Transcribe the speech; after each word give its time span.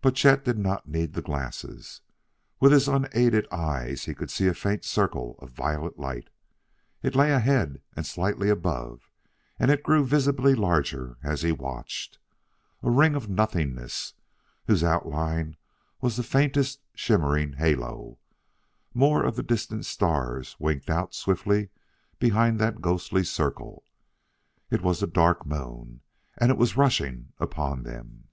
But 0.00 0.14
Chet 0.14 0.46
did 0.46 0.56
not 0.56 0.88
need 0.88 1.12
the 1.12 1.20
glasses. 1.20 2.00
With 2.58 2.72
his 2.72 2.88
unaided 2.88 3.46
eyes 3.52 4.06
he 4.06 4.14
could 4.14 4.30
see 4.30 4.46
a 4.46 4.54
faint 4.54 4.82
circle 4.82 5.36
of 5.40 5.50
violet 5.50 5.98
light. 5.98 6.30
It 7.02 7.14
lay 7.14 7.32
ahead 7.32 7.82
and 7.94 8.06
slightly 8.06 8.48
above, 8.48 9.10
and 9.58 9.70
it 9.70 9.82
grew 9.82 10.06
visibly 10.06 10.54
larger 10.54 11.18
as 11.22 11.42
he 11.42 11.52
watched. 11.52 12.18
A 12.82 12.88
ring 12.90 13.14
of 13.14 13.28
nothingness, 13.28 14.14
whose 14.66 14.82
outline 14.82 15.54
was 16.00 16.16
the 16.16 16.22
faintest 16.22 16.80
shimmering 16.94 17.52
halo; 17.52 18.16
more 18.94 19.22
of 19.22 19.36
the 19.36 19.42
distant 19.42 19.84
stars 19.84 20.56
winked 20.58 20.88
out 20.88 21.12
swiftly 21.14 21.68
behind 22.18 22.58
that 22.58 22.80
ghostly 22.80 23.22
circle; 23.22 23.84
it 24.70 24.80
was 24.80 25.00
the 25.00 25.06
Dark 25.06 25.44
Moon! 25.44 26.00
and 26.38 26.50
it 26.50 26.56
was 26.56 26.78
rushing 26.78 27.34
upon 27.38 27.82
them! 27.82 28.28